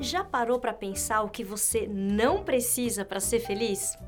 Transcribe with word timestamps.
Já 0.00 0.24
parou 0.24 0.58
para 0.58 0.72
pensar 0.72 1.20
o 1.20 1.28
que 1.28 1.44
você 1.44 1.86
não 1.86 2.42
precisa 2.42 3.04
para 3.04 3.20
ser 3.20 3.40
feliz? 3.40 3.98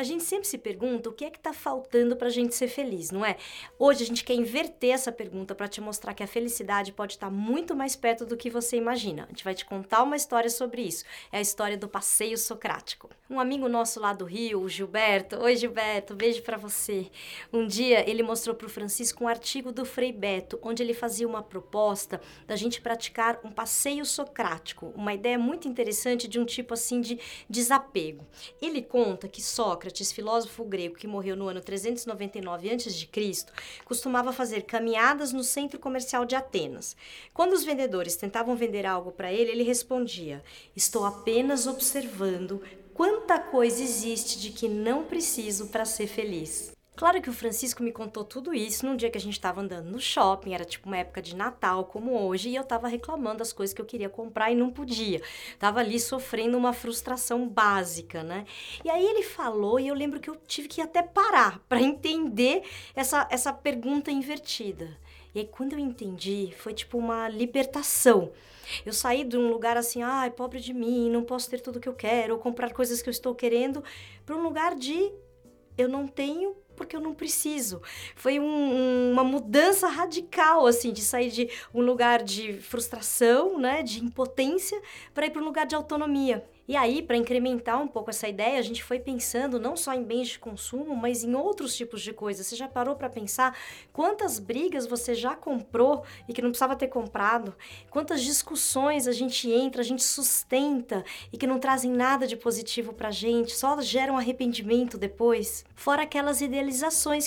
A 0.00 0.02
gente 0.02 0.24
sempre 0.24 0.48
se 0.48 0.56
pergunta 0.56 1.10
o 1.10 1.12
que 1.12 1.26
é 1.26 1.30
que 1.30 1.36
está 1.36 1.52
faltando 1.52 2.16
para 2.16 2.28
a 2.28 2.30
gente 2.30 2.54
ser 2.54 2.68
feliz, 2.68 3.10
não 3.10 3.22
é? 3.22 3.36
Hoje 3.78 4.02
a 4.02 4.06
gente 4.06 4.24
quer 4.24 4.32
inverter 4.32 4.94
essa 4.94 5.12
pergunta 5.12 5.54
para 5.54 5.68
te 5.68 5.78
mostrar 5.78 6.14
que 6.14 6.22
a 6.22 6.26
felicidade 6.26 6.90
pode 6.90 7.12
estar 7.14 7.26
tá 7.26 7.32
muito 7.32 7.76
mais 7.76 7.94
perto 7.94 8.24
do 8.24 8.34
que 8.34 8.48
você 8.48 8.78
imagina. 8.78 9.24
A 9.24 9.28
gente 9.28 9.44
vai 9.44 9.54
te 9.54 9.66
contar 9.66 10.02
uma 10.02 10.16
história 10.16 10.48
sobre 10.48 10.80
isso. 10.80 11.04
É 11.30 11.36
a 11.36 11.40
história 11.42 11.76
do 11.76 11.86
passeio 11.86 12.38
socrático. 12.38 13.10
Um 13.28 13.38
amigo 13.38 13.68
nosso 13.68 14.00
lá 14.00 14.14
do 14.14 14.24
Rio, 14.24 14.62
o 14.62 14.68
Gilberto. 14.70 15.36
Oi, 15.36 15.54
Gilberto, 15.54 16.14
beijo 16.14 16.42
para 16.42 16.56
você. 16.56 17.10
Um 17.52 17.66
dia 17.66 18.08
ele 18.08 18.22
mostrou 18.22 18.56
para 18.56 18.66
o 18.66 18.70
Francisco 18.70 19.24
um 19.24 19.28
artigo 19.28 19.70
do 19.70 19.84
Frei 19.84 20.12
Beto, 20.12 20.58
onde 20.62 20.82
ele 20.82 20.94
fazia 20.94 21.28
uma 21.28 21.42
proposta 21.42 22.22
da 22.46 22.56
gente 22.56 22.80
praticar 22.80 23.38
um 23.44 23.52
passeio 23.52 24.06
socrático, 24.06 24.94
uma 24.96 25.12
ideia 25.12 25.38
muito 25.38 25.68
interessante 25.68 26.26
de 26.26 26.40
um 26.40 26.46
tipo 26.46 26.72
assim 26.72 27.02
de 27.02 27.20
desapego. 27.50 28.26
Ele 28.62 28.80
conta 28.80 29.28
que 29.28 29.42
Sócrates 29.42 29.89
Sócrates, 29.90 30.12
filósofo 30.12 30.64
grego 30.64 30.94
que 30.94 31.06
morreu 31.06 31.36
no 31.36 31.48
ano 31.48 31.60
399 31.60 32.70
a.C., 32.70 33.08
costumava 33.84 34.32
fazer 34.32 34.62
caminhadas 34.62 35.32
no 35.32 35.42
centro 35.42 35.78
comercial 35.78 36.24
de 36.24 36.36
Atenas. 36.36 36.96
Quando 37.34 37.52
os 37.52 37.64
vendedores 37.64 38.16
tentavam 38.16 38.56
vender 38.56 38.86
algo 38.86 39.10
para 39.10 39.32
ele, 39.32 39.50
ele 39.50 39.62
respondia: 39.62 40.42
Estou 40.76 41.04
apenas 41.04 41.66
observando 41.66 42.62
quanta 42.94 43.38
coisa 43.38 43.82
existe 43.82 44.38
de 44.38 44.50
que 44.50 44.68
não 44.68 45.04
preciso 45.04 45.66
para 45.68 45.84
ser 45.84 46.06
feliz. 46.06 46.72
Claro 47.00 47.22
que 47.22 47.30
o 47.30 47.32
Francisco 47.32 47.82
me 47.82 47.92
contou 47.92 48.22
tudo 48.22 48.52
isso 48.52 48.84
num 48.84 48.94
dia 48.94 49.08
que 49.08 49.16
a 49.16 49.20
gente 49.20 49.32
estava 49.32 49.62
andando 49.62 49.90
no 49.90 49.98
shopping, 49.98 50.52
era 50.52 50.66
tipo 50.66 50.86
uma 50.86 50.98
época 50.98 51.22
de 51.22 51.34
Natal 51.34 51.86
como 51.86 52.12
hoje, 52.12 52.50
e 52.50 52.56
eu 52.56 52.60
estava 52.60 52.88
reclamando 52.88 53.38
das 53.38 53.54
coisas 53.54 53.72
que 53.72 53.80
eu 53.80 53.86
queria 53.86 54.10
comprar 54.10 54.50
e 54.50 54.54
não 54.54 54.70
podia. 54.70 55.22
Tava 55.58 55.80
ali 55.80 55.98
sofrendo 55.98 56.58
uma 56.58 56.74
frustração 56.74 57.48
básica, 57.48 58.22
né? 58.22 58.44
E 58.84 58.90
aí 58.90 59.02
ele 59.02 59.22
falou 59.22 59.80
e 59.80 59.88
eu 59.88 59.94
lembro 59.94 60.20
que 60.20 60.28
eu 60.28 60.36
tive 60.46 60.68
que 60.68 60.82
até 60.82 61.02
parar 61.02 61.58
para 61.70 61.80
entender 61.80 62.64
essa, 62.94 63.26
essa 63.30 63.50
pergunta 63.50 64.10
invertida. 64.10 64.94
E 65.34 65.38
aí 65.38 65.46
quando 65.46 65.72
eu 65.72 65.78
entendi, 65.78 66.52
foi 66.58 66.74
tipo 66.74 66.98
uma 66.98 67.30
libertação. 67.30 68.30
Eu 68.84 68.92
saí 68.92 69.24
de 69.24 69.38
um 69.38 69.48
lugar 69.48 69.78
assim, 69.78 70.02
ai, 70.02 70.30
pobre 70.30 70.60
de 70.60 70.74
mim, 70.74 71.08
não 71.08 71.24
posso 71.24 71.48
ter 71.48 71.62
tudo 71.62 71.80
que 71.80 71.88
eu 71.88 71.94
quero, 71.94 72.34
ou 72.34 72.38
comprar 72.38 72.74
coisas 72.74 73.00
que 73.00 73.08
eu 73.08 73.10
estou 73.10 73.34
querendo, 73.34 73.82
para 74.26 74.36
um 74.36 74.42
lugar 74.42 74.74
de 74.74 75.10
eu 75.78 75.88
não 75.88 76.06
tenho 76.06 76.54
porque 76.80 76.96
eu 76.96 77.00
não 77.00 77.12
preciso. 77.12 77.82
Foi 78.16 78.40
um, 78.40 79.12
uma 79.12 79.22
mudança 79.22 79.86
radical, 79.86 80.66
assim, 80.66 80.94
de 80.94 81.02
sair 81.02 81.30
de 81.30 81.50
um 81.74 81.82
lugar 81.82 82.22
de 82.22 82.54
frustração, 82.54 83.58
né, 83.58 83.82
de 83.82 84.02
impotência, 84.02 84.80
para 85.12 85.26
ir 85.26 85.30
para 85.30 85.42
um 85.42 85.44
lugar 85.44 85.66
de 85.66 85.74
autonomia. 85.74 86.42
E 86.70 86.76
aí, 86.76 87.02
para 87.02 87.16
incrementar 87.16 87.82
um 87.82 87.88
pouco 87.88 88.10
essa 88.10 88.28
ideia, 88.28 88.56
a 88.56 88.62
gente 88.62 88.84
foi 88.84 89.00
pensando 89.00 89.58
não 89.58 89.76
só 89.76 89.92
em 89.92 90.04
bens 90.04 90.28
de 90.28 90.38
consumo, 90.38 90.94
mas 90.94 91.24
em 91.24 91.34
outros 91.34 91.74
tipos 91.76 92.00
de 92.00 92.12
coisas. 92.12 92.46
Você 92.46 92.54
já 92.54 92.68
parou 92.68 92.94
para 92.94 93.10
pensar 93.10 93.58
quantas 93.92 94.38
brigas 94.38 94.86
você 94.86 95.12
já 95.12 95.34
comprou 95.34 96.04
e 96.28 96.32
que 96.32 96.40
não 96.40 96.50
precisava 96.50 96.76
ter 96.76 96.86
comprado? 96.86 97.56
Quantas 97.90 98.22
discussões 98.22 99.08
a 99.08 99.12
gente 99.12 99.50
entra, 99.50 99.80
a 99.80 99.84
gente 99.84 100.04
sustenta 100.04 101.04
e 101.32 101.36
que 101.36 101.44
não 101.44 101.58
trazem 101.58 101.90
nada 101.90 102.24
de 102.24 102.36
positivo 102.36 102.92
pra 102.92 103.10
gente, 103.10 103.50
só 103.50 103.80
geram 103.80 104.16
arrependimento 104.16 104.96
depois? 104.96 105.64
Fora 105.74 106.02
aquelas 106.02 106.40
idealizações 106.40 106.69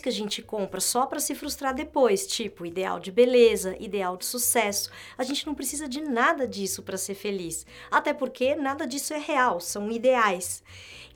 que 0.02 0.10
a 0.10 0.12
gente 0.12 0.42
compra 0.42 0.80
só 0.80 1.06
para 1.06 1.20
se 1.20 1.36
frustrar 1.36 1.74
depois, 1.74 2.26
tipo 2.26 2.66
ideal 2.66 3.00
de 3.00 3.12
beleza, 3.12 3.76
ideal 3.80 4.16
de 4.18 4.26
sucesso. 4.26 4.90
A 5.18 5.24
gente 5.24 5.46
não 5.46 5.54
precisa 5.54 5.88
de 5.88 6.02
nada 6.02 6.48
disso 6.48 6.82
para 6.84 6.98
ser 6.98 7.16
feliz. 7.16 7.66
Até 7.92 8.14
porque 8.14 8.56
nada 8.56 8.88
disso 8.88 9.14
é 9.14 9.20
real, 9.20 9.60
são 9.60 9.92
ideais. 9.92 10.64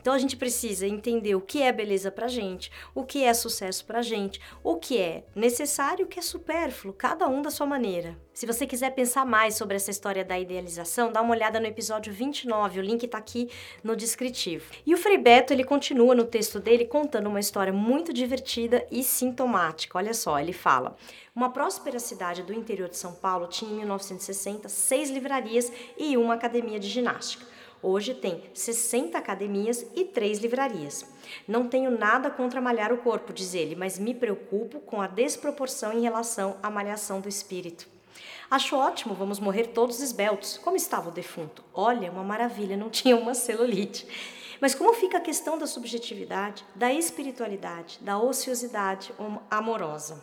Então 0.07 0.15
a 0.15 0.19
gente 0.19 0.37
precisa 0.37 0.87
entender 0.87 1.35
o 1.35 1.41
que 1.41 1.61
é 1.61 1.69
beleza 1.69 2.09
pra 2.09 2.29
gente, 2.29 2.71
o 2.95 3.03
que 3.03 3.25
é 3.25 3.33
sucesso 3.33 3.83
pra 3.83 4.01
gente, 4.01 4.39
o 4.63 4.77
que 4.77 4.97
é 4.97 5.25
necessário 5.35 6.05
o 6.05 6.07
que 6.07 6.17
é 6.17 6.21
supérfluo, 6.21 6.93
cada 6.93 7.27
um 7.27 7.41
da 7.41 7.51
sua 7.51 7.65
maneira. 7.65 8.17
Se 8.33 8.45
você 8.45 8.65
quiser 8.65 8.91
pensar 8.91 9.25
mais 9.25 9.55
sobre 9.55 9.75
essa 9.75 9.91
história 9.91 10.23
da 10.23 10.39
idealização, 10.39 11.11
dá 11.11 11.21
uma 11.21 11.33
olhada 11.35 11.59
no 11.59 11.65
episódio 11.65 12.13
29, 12.13 12.79
o 12.79 12.83
link 12.83 13.03
está 13.03 13.17
aqui 13.17 13.49
no 13.83 13.97
descritivo. 13.97 14.71
E 14.85 14.93
o 14.93 14.97
Frei 14.97 15.17
Beto, 15.17 15.51
ele 15.51 15.65
continua 15.65 16.15
no 16.15 16.23
texto 16.23 16.57
dele 16.57 16.85
contando 16.85 17.27
uma 17.27 17.41
história 17.41 17.73
muito 17.73 18.13
divertida 18.13 18.87
e 18.89 19.03
sintomática. 19.03 19.97
Olha 19.97 20.13
só, 20.13 20.39
ele 20.39 20.53
fala: 20.53 20.95
uma 21.35 21.49
próspera 21.49 21.99
cidade 21.99 22.43
do 22.43 22.53
interior 22.53 22.87
de 22.87 22.95
São 22.95 23.13
Paulo 23.13 23.47
tinha 23.47 23.73
em 23.73 23.79
1960 23.79 24.69
seis 24.69 25.09
livrarias 25.09 25.69
e 25.97 26.15
uma 26.15 26.35
academia 26.35 26.79
de 26.79 26.87
ginástica. 26.87 27.56
Hoje 27.81 28.13
tem 28.13 28.43
60 28.53 29.17
academias 29.17 29.85
e 29.95 30.03
3 30.03 30.39
livrarias. 30.39 31.05
Não 31.47 31.67
tenho 31.67 31.91
nada 31.91 32.29
contra 32.29 32.59
malhar 32.59 32.91
o 32.91 32.97
corpo, 32.97 33.31
diz 33.31 33.53
ele, 33.53 33.75
mas 33.75 33.99
me 33.99 34.15
preocupo 34.15 34.79
com 34.79 35.01
a 35.01 35.07
desproporção 35.07 35.93
em 35.93 36.01
relação 36.01 36.57
à 36.63 36.69
malhação 36.69 37.21
do 37.21 37.29
espírito. 37.29 37.87
Acho 38.49 38.77
ótimo, 38.77 39.13
vamos 39.13 39.39
morrer 39.39 39.67
todos 39.67 39.99
esbeltos. 39.99 40.57
Como 40.57 40.75
estava 40.77 41.09
o 41.09 41.11
defunto? 41.11 41.63
Olha, 41.73 42.11
uma 42.11 42.23
maravilha, 42.23 42.77
não 42.77 42.89
tinha 42.89 43.15
uma 43.15 43.33
celulite. 43.33 44.07
Mas 44.59 44.73
como 44.73 44.93
fica 44.93 45.17
a 45.17 45.21
questão 45.21 45.57
da 45.57 45.67
subjetividade, 45.67 46.65
da 46.73 46.91
espiritualidade, 46.91 47.99
da 48.01 48.17
ociosidade 48.17 49.13
amorosa? 49.51 50.19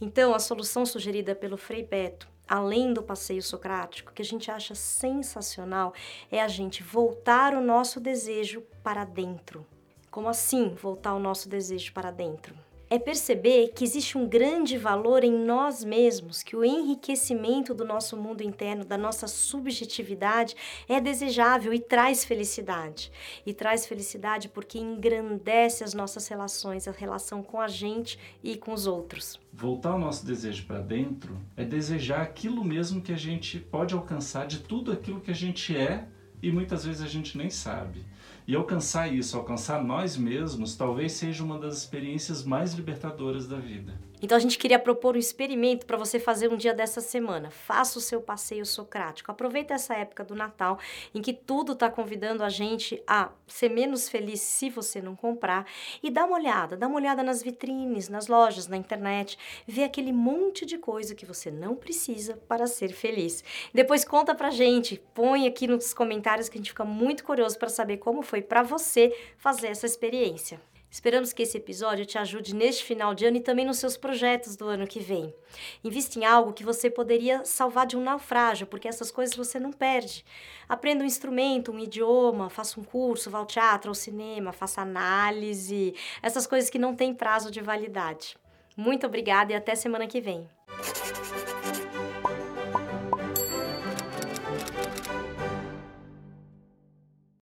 Então, 0.00 0.34
a 0.34 0.38
solução 0.38 0.86
sugerida 0.86 1.34
pelo 1.34 1.56
Frei 1.56 1.82
Beto 1.82 2.28
além 2.48 2.92
do 2.92 3.02
passeio 3.02 3.42
socrático, 3.42 4.12
que 4.12 4.22
a 4.22 4.24
gente 4.24 4.50
acha 4.50 4.74
sensacional, 4.74 5.94
é 6.30 6.42
a 6.42 6.48
gente 6.48 6.82
voltar 6.82 7.54
o 7.54 7.60
nosso 7.60 8.00
desejo 8.00 8.62
para 8.82 9.04
dentro. 9.04 9.66
Como 10.10 10.28
assim 10.28 10.74
voltar 10.74 11.14
o 11.14 11.18
nosso 11.18 11.48
desejo 11.48 11.92
para 11.92 12.10
dentro? 12.10 12.54
É 12.88 12.98
perceber 12.98 13.72
que 13.74 13.84
existe 13.84 14.16
um 14.16 14.28
grande 14.28 14.76
valor 14.76 15.24
em 15.24 15.32
nós 15.32 15.84
mesmos, 15.84 16.42
que 16.42 16.56
o 16.56 16.64
enriquecimento 16.64 17.74
do 17.74 17.84
nosso 17.84 18.16
mundo 18.16 18.42
interno, 18.42 18.84
da 18.84 18.98
nossa 18.98 19.26
subjetividade, 19.26 20.54
é 20.88 21.00
desejável 21.00 21.72
e 21.72 21.78
traz 21.78 22.24
felicidade. 22.24 23.10
E 23.44 23.52
traz 23.52 23.86
felicidade 23.86 24.48
porque 24.48 24.78
engrandece 24.78 25.84
as 25.84 25.94
nossas 25.94 26.28
relações, 26.28 26.86
a 26.86 26.92
relação 26.92 27.42
com 27.42 27.60
a 27.60 27.68
gente 27.68 28.18
e 28.42 28.56
com 28.56 28.72
os 28.72 28.86
outros. 28.86 29.40
Voltar 29.52 29.94
o 29.94 29.98
nosso 29.98 30.26
desejo 30.26 30.66
para 30.66 30.80
dentro 30.80 31.38
é 31.56 31.64
desejar 31.64 32.22
aquilo 32.22 32.64
mesmo 32.64 33.00
que 33.00 33.12
a 33.12 33.16
gente 33.16 33.58
pode 33.58 33.94
alcançar 33.94 34.46
de 34.46 34.58
tudo 34.60 34.92
aquilo 34.92 35.20
que 35.20 35.30
a 35.30 35.34
gente 35.34 35.76
é 35.76 36.08
e 36.44 36.52
muitas 36.52 36.84
vezes 36.84 37.00
a 37.02 37.08
gente 37.08 37.38
nem 37.38 37.48
sabe. 37.48 38.04
E 38.46 38.54
alcançar 38.54 39.10
isso, 39.12 39.36
alcançar 39.36 39.82
nós 39.82 40.16
mesmos, 40.16 40.76
talvez 40.76 41.12
seja 41.12 41.42
uma 41.42 41.58
das 41.58 41.78
experiências 41.78 42.44
mais 42.44 42.74
libertadoras 42.74 43.48
da 43.48 43.56
vida. 43.56 43.94
Então 44.24 44.38
a 44.38 44.40
gente 44.40 44.56
queria 44.56 44.78
propor 44.78 45.16
um 45.16 45.18
experimento 45.18 45.84
para 45.84 45.98
você 45.98 46.18
fazer 46.18 46.50
um 46.50 46.56
dia 46.56 46.72
dessa 46.72 47.02
semana. 47.02 47.50
Faça 47.50 47.98
o 47.98 48.00
seu 48.00 48.22
passeio 48.22 48.64
socrático. 48.64 49.30
Aproveita 49.30 49.74
essa 49.74 49.92
época 49.92 50.24
do 50.24 50.34
Natal 50.34 50.78
em 51.14 51.20
que 51.20 51.34
tudo 51.34 51.72
está 51.72 51.90
convidando 51.90 52.42
a 52.42 52.48
gente 52.48 53.02
a 53.06 53.28
ser 53.46 53.68
menos 53.68 54.08
feliz 54.08 54.40
se 54.40 54.70
você 54.70 55.02
não 55.02 55.14
comprar 55.14 55.66
e 56.02 56.10
dá 56.10 56.24
uma 56.24 56.38
olhada, 56.38 56.74
dá 56.74 56.86
uma 56.86 56.96
olhada 56.96 57.22
nas 57.22 57.42
vitrines, 57.42 58.08
nas 58.08 58.26
lojas, 58.26 58.66
na 58.66 58.78
internet, 58.78 59.38
vê 59.66 59.84
aquele 59.84 60.10
monte 60.10 60.64
de 60.64 60.78
coisa 60.78 61.14
que 61.14 61.26
você 61.26 61.50
não 61.50 61.76
precisa 61.76 62.34
para 62.48 62.66
ser 62.66 62.94
feliz. 62.94 63.44
Depois 63.74 64.06
conta 64.06 64.34
pra 64.34 64.48
gente, 64.48 65.02
põe 65.12 65.46
aqui 65.46 65.66
nos 65.66 65.92
comentários 65.92 66.48
que 66.48 66.56
a 66.56 66.60
gente 66.60 66.70
fica 66.70 66.84
muito 66.86 67.24
curioso 67.24 67.58
para 67.58 67.68
saber 67.68 67.98
como 67.98 68.22
foi 68.22 68.40
para 68.40 68.62
você 68.62 69.14
fazer 69.36 69.66
essa 69.66 69.84
experiência. 69.84 70.58
Esperamos 70.94 71.32
que 71.32 71.42
esse 71.42 71.56
episódio 71.56 72.06
te 72.06 72.16
ajude 72.18 72.54
neste 72.54 72.84
final 72.84 73.16
de 73.16 73.26
ano 73.26 73.38
e 73.38 73.40
também 73.40 73.66
nos 73.66 73.78
seus 73.78 73.96
projetos 73.96 74.54
do 74.54 74.68
ano 74.68 74.86
que 74.86 75.00
vem. 75.00 75.34
Invista 75.82 76.20
em 76.20 76.24
algo 76.24 76.52
que 76.52 76.62
você 76.62 76.88
poderia 76.88 77.44
salvar 77.44 77.84
de 77.84 77.96
um 77.96 78.00
naufrágio, 78.00 78.64
porque 78.64 78.86
essas 78.86 79.10
coisas 79.10 79.34
você 79.34 79.58
não 79.58 79.72
perde. 79.72 80.24
Aprenda 80.68 81.02
um 81.02 81.06
instrumento, 81.06 81.72
um 81.72 81.80
idioma, 81.80 82.48
faça 82.48 82.78
um 82.78 82.84
curso, 82.84 83.28
vá 83.28 83.38
ao 83.38 83.44
teatro, 83.44 83.90
ao 83.90 83.94
cinema, 83.94 84.52
faça 84.52 84.82
análise, 84.82 85.96
essas 86.22 86.46
coisas 86.46 86.70
que 86.70 86.78
não 86.78 86.94
têm 86.94 87.12
prazo 87.12 87.50
de 87.50 87.60
validade. 87.60 88.36
Muito 88.76 89.04
obrigada 89.04 89.52
e 89.52 89.56
até 89.56 89.74
semana 89.74 90.06
que 90.06 90.20
vem. 90.20 90.48